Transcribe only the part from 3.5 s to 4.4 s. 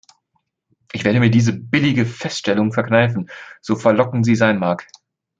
so verlockend sie